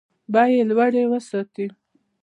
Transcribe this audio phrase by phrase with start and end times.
[0.33, 1.65] بیې لوړې وساتي.